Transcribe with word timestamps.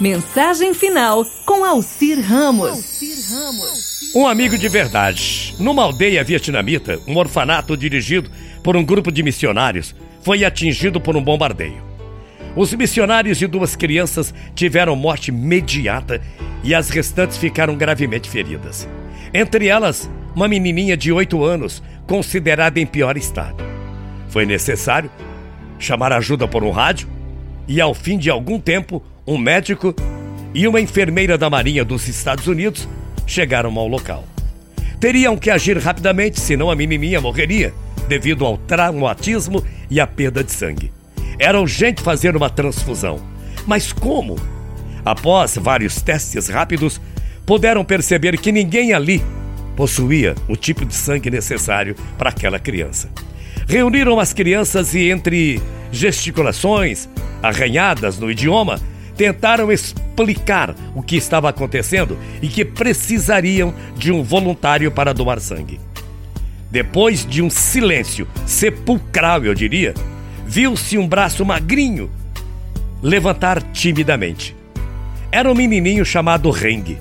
Mensagem 0.00 0.74
final 0.74 1.24
com 1.46 1.64
Alcir 1.64 2.20
Ramos. 2.20 3.00
Um 4.12 4.26
amigo 4.26 4.58
de 4.58 4.68
verdade. 4.68 5.54
Numa 5.60 5.84
aldeia 5.84 6.24
vietnamita, 6.24 6.98
um 7.06 7.16
orfanato 7.16 7.76
dirigido 7.76 8.28
por 8.62 8.76
um 8.76 8.84
grupo 8.84 9.12
de 9.12 9.22
missionários 9.22 9.94
foi 10.20 10.44
atingido 10.44 11.00
por 11.00 11.16
um 11.16 11.22
bombardeio. 11.22 11.80
Os 12.56 12.74
missionários 12.74 13.40
e 13.40 13.46
duas 13.46 13.76
crianças 13.76 14.34
tiveram 14.52 14.96
morte 14.96 15.28
imediata 15.28 16.20
e 16.64 16.74
as 16.74 16.88
restantes 16.88 17.36
ficaram 17.36 17.76
gravemente 17.76 18.28
feridas. 18.28 18.88
Entre 19.32 19.68
elas, 19.68 20.10
uma 20.34 20.48
menininha 20.48 20.96
de 20.96 21.12
8 21.12 21.44
anos, 21.44 21.80
considerada 22.04 22.80
em 22.80 22.86
pior 22.86 23.16
estado. 23.16 23.62
Foi 24.28 24.44
necessário 24.44 25.10
chamar 25.78 26.12
ajuda 26.12 26.48
por 26.48 26.64
um 26.64 26.70
rádio 26.70 27.08
e, 27.68 27.80
ao 27.80 27.94
fim 27.94 28.18
de 28.18 28.28
algum 28.28 28.58
tempo, 28.58 29.02
um 29.26 29.38
médico 29.38 29.94
e 30.54 30.68
uma 30.68 30.80
enfermeira 30.80 31.36
da 31.36 31.48
Marinha 31.48 31.84
dos 31.84 32.08
Estados 32.08 32.46
Unidos 32.46 32.88
chegaram 33.26 33.76
ao 33.78 33.88
local. 33.88 34.24
Teriam 35.00 35.36
que 35.36 35.50
agir 35.50 35.78
rapidamente, 35.78 36.40
senão 36.40 36.70
a 36.70 36.76
menininha 36.76 37.20
morreria 37.20 37.74
devido 38.08 38.44
ao 38.44 38.58
traumatismo 38.58 39.64
e 39.90 39.98
à 39.98 40.06
perda 40.06 40.44
de 40.44 40.52
sangue. 40.52 40.92
Era 41.38 41.60
urgente 41.60 42.02
fazer 42.02 42.36
uma 42.36 42.50
transfusão. 42.50 43.18
Mas 43.66 43.92
como? 43.92 44.36
Após 45.04 45.56
vários 45.56 46.00
testes 46.00 46.48
rápidos, 46.48 47.00
puderam 47.44 47.84
perceber 47.84 48.38
que 48.38 48.52
ninguém 48.52 48.92
ali 48.92 49.22
possuía 49.76 50.34
o 50.48 50.56
tipo 50.56 50.84
de 50.84 50.94
sangue 50.94 51.30
necessário 51.30 51.96
para 52.16 52.30
aquela 52.30 52.58
criança. 52.58 53.08
Reuniram 53.66 54.20
as 54.20 54.32
crianças 54.32 54.94
e, 54.94 55.10
entre 55.10 55.60
gesticulações, 55.90 57.08
arranhadas 57.42 58.18
no 58.18 58.30
idioma, 58.30 58.80
tentaram 59.16 59.70
explicar 59.70 60.74
o 60.94 61.02
que 61.02 61.16
estava 61.16 61.48
acontecendo 61.48 62.18
e 62.42 62.48
que 62.48 62.64
precisariam 62.64 63.74
de 63.96 64.12
um 64.12 64.22
voluntário 64.22 64.90
para 64.90 65.14
doar 65.14 65.40
sangue. 65.40 65.80
Depois 66.70 67.24
de 67.24 67.40
um 67.40 67.48
silêncio 67.48 68.26
sepulcral, 68.46 69.44
eu 69.44 69.54
diria, 69.54 69.94
viu-se 70.46 70.98
um 70.98 71.06
braço 71.06 71.44
magrinho 71.44 72.10
levantar 73.02 73.62
timidamente. 73.72 74.56
Era 75.30 75.50
um 75.50 75.54
menininho 75.54 76.04
chamado 76.04 76.50
Reng. 76.50 76.98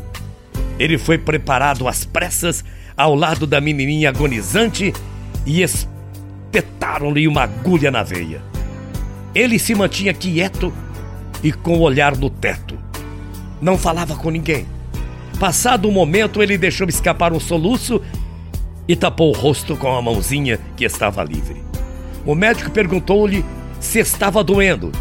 Ele 0.78 0.98
foi 0.98 1.18
preparado 1.18 1.88
às 1.88 2.04
pressas 2.04 2.64
ao 2.96 3.16
lado 3.16 3.48
da 3.48 3.60
menininha 3.60 4.10
agonizante 4.10 4.94
e 5.46 5.62
espetaram-lhe 5.62 7.28
uma 7.28 7.44
agulha 7.44 7.90
na 7.90 8.04
veia. 8.04 8.42
Ele 9.34 9.58
se 9.58 9.74
mantinha 9.74 10.14
quieto 10.14 10.74
e 11.44 11.52
com 11.52 11.78
o 11.78 11.82
olhar 11.82 12.18
no 12.18 12.30
teto. 12.30 12.78
Não 13.62 13.78
falava 13.78 14.16
com 14.16 14.30
ninguém. 14.30 14.66
Passado 15.40 15.88
um 15.88 15.92
momento, 15.92 16.42
ele 16.42 16.58
deixou 16.58 16.88
escapar 16.88 17.34
um 17.34 17.40
soluço 17.40 18.02
e 18.88 18.96
tapou 18.96 19.30
o 19.30 19.38
rosto 19.38 19.76
com 19.76 19.96
a 19.96 20.02
mãozinha 20.02 20.60
que 20.76 20.86
estava 20.86 21.24
livre. 21.24 21.62
O 22.26 22.34
médico 22.36 22.72
perguntou-lhe 22.72 23.44
se 23.80 24.00
estava 24.00 24.44
doendo. 24.44 24.92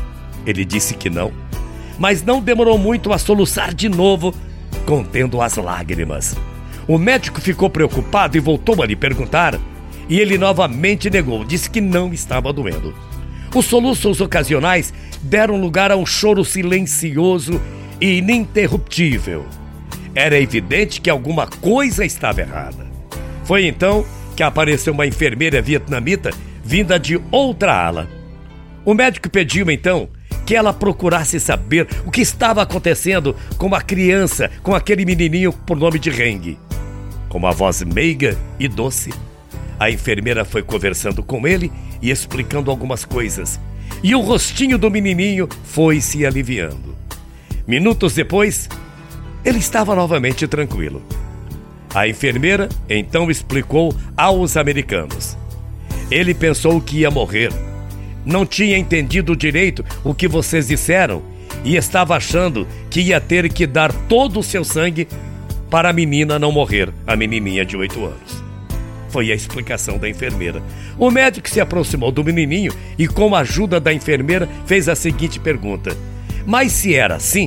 Ele 0.44 0.64
disse 0.64 0.94
que 0.94 1.08
não, 1.08 1.32
mas 1.98 2.22
não 2.22 2.40
demorou 2.40 2.76
muito 2.76 3.12
a 3.12 3.18
soluçar 3.18 3.72
de 3.72 3.88
novo, 3.88 4.34
contendo 4.84 5.40
as 5.40 5.56
lágrimas. 5.56 6.36
O 6.88 6.98
médico 6.98 7.40
ficou 7.40 7.70
preocupado 7.70 8.36
e 8.36 8.40
voltou 8.40 8.82
a 8.82 8.86
lhe 8.86 8.96
perguntar, 8.96 9.58
e 10.08 10.18
ele 10.18 10.36
novamente 10.36 11.08
negou, 11.08 11.44
disse 11.44 11.70
que 11.70 11.80
não 11.80 12.12
estava 12.12 12.52
doendo. 12.52 12.92
Os 13.54 13.66
soluços 13.66 14.20
ocasionais 14.20 14.94
deram 15.22 15.60
lugar 15.60 15.92
a 15.92 15.96
um 15.96 16.06
choro 16.06 16.44
silencioso 16.44 17.60
e 18.00 18.18
ininterruptível. 18.18 19.44
Era 20.14 20.38
evidente 20.38 21.00
que 21.00 21.10
alguma 21.10 21.46
coisa 21.46 22.04
estava 22.04 22.40
errada. 22.40 22.86
Foi 23.44 23.66
então 23.66 24.04
que 24.34 24.42
apareceu 24.42 24.92
uma 24.92 25.06
enfermeira 25.06 25.60
vietnamita 25.60 26.30
vinda 26.64 26.98
de 26.98 27.20
outra 27.30 27.74
ala. 27.74 28.08
O 28.84 28.94
médico 28.94 29.28
pediu 29.28 29.70
então 29.70 30.08
que 30.46 30.56
ela 30.56 30.72
procurasse 30.72 31.38
saber 31.38 31.86
o 32.06 32.10
que 32.10 32.20
estava 32.20 32.62
acontecendo 32.62 33.36
com 33.56 33.74
a 33.74 33.80
criança, 33.80 34.50
com 34.62 34.74
aquele 34.74 35.04
menininho 35.04 35.52
por 35.52 35.76
nome 35.76 35.98
de 35.98 36.10
Reng. 36.10 36.58
Com 37.28 37.38
uma 37.38 37.52
voz 37.52 37.82
meiga 37.82 38.36
e 38.58 38.66
doce, 38.66 39.12
a 39.82 39.90
enfermeira 39.90 40.44
foi 40.44 40.62
conversando 40.62 41.24
com 41.24 41.44
ele 41.44 41.72
e 42.00 42.12
explicando 42.12 42.70
algumas 42.70 43.04
coisas. 43.04 43.58
E 44.00 44.14
o 44.14 44.20
rostinho 44.20 44.78
do 44.78 44.88
menininho 44.88 45.48
foi 45.64 46.00
se 46.00 46.24
aliviando. 46.24 46.94
Minutos 47.66 48.14
depois, 48.14 48.68
ele 49.44 49.58
estava 49.58 49.96
novamente 49.96 50.46
tranquilo. 50.46 51.02
A 51.92 52.06
enfermeira 52.06 52.68
então 52.88 53.28
explicou 53.28 53.92
aos 54.16 54.56
americanos. 54.56 55.36
Ele 56.12 56.32
pensou 56.32 56.80
que 56.80 56.98
ia 56.98 57.10
morrer. 57.10 57.50
Não 58.24 58.46
tinha 58.46 58.78
entendido 58.78 59.34
direito 59.34 59.84
o 60.04 60.14
que 60.14 60.28
vocês 60.28 60.68
disseram 60.68 61.24
e 61.64 61.74
estava 61.74 62.14
achando 62.14 62.68
que 62.88 63.00
ia 63.00 63.20
ter 63.20 63.52
que 63.52 63.66
dar 63.66 63.92
todo 63.92 64.38
o 64.38 64.44
seu 64.44 64.64
sangue 64.64 65.08
para 65.68 65.88
a 65.88 65.92
menina 65.92 66.38
não 66.38 66.52
morrer, 66.52 66.92
a 67.04 67.16
menininha 67.16 67.64
de 67.64 67.76
8 67.76 68.04
anos. 68.04 68.51
Foi 69.12 69.30
a 69.30 69.34
explicação 69.34 69.98
da 69.98 70.08
enfermeira. 70.08 70.62
O 70.98 71.10
médico 71.10 71.48
se 71.48 71.60
aproximou 71.60 72.10
do 72.10 72.24
menininho 72.24 72.72
e, 72.98 73.06
com 73.06 73.34
a 73.34 73.40
ajuda 73.40 73.78
da 73.78 73.92
enfermeira, 73.92 74.48
fez 74.64 74.88
a 74.88 74.96
seguinte 74.96 75.38
pergunta: 75.38 75.94
Mas 76.46 76.72
se 76.72 76.94
era 76.94 77.16
assim, 77.16 77.46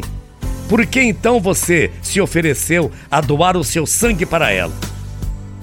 por 0.70 0.86
que 0.86 1.02
então 1.02 1.40
você 1.40 1.92
se 2.04 2.22
ofereceu 2.22 2.92
a 3.10 3.20
doar 3.20 3.58
o 3.58 3.64
seu 3.64 3.88
sangue 3.88 4.28
para 4.28 4.52
ela? 4.52 4.74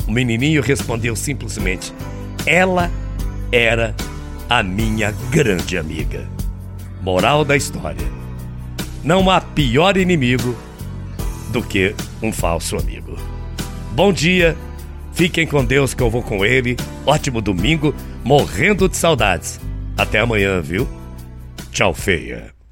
O 0.06 0.10
menininho 0.10 0.60
respondeu 0.60 1.14
simplesmente: 1.14 1.94
Ela 2.44 2.90
era 3.52 3.94
a 4.50 4.60
minha 4.60 5.14
grande 5.30 5.78
amiga. 5.78 6.28
Moral 7.00 7.44
da 7.44 7.56
história: 7.56 8.08
Não 9.04 9.30
há 9.30 9.40
pior 9.40 9.96
inimigo 9.96 10.56
do 11.52 11.62
que 11.62 11.94
um 12.20 12.32
falso 12.32 12.76
amigo. 12.76 13.16
Bom 13.92 14.12
dia 14.12 14.56
Fiquem 15.12 15.46
com 15.46 15.64
Deus 15.64 15.94
que 15.94 16.02
eu 16.02 16.10
vou 16.10 16.22
com 16.22 16.44
ele. 16.44 16.76
Ótimo 17.06 17.40
domingo, 17.40 17.94
morrendo 18.24 18.88
de 18.88 18.96
saudades. 18.96 19.60
Até 19.96 20.20
amanhã, 20.20 20.60
viu? 20.60 20.88
Tchau, 21.70 21.94
feia. 21.94 22.51